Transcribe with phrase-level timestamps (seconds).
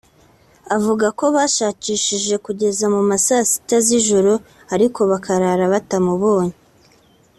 [0.75, 4.33] avuga ko bashakishije kugeza mu ma saa sita z’ijoro
[4.73, 6.55] ariko bakarara batamubonye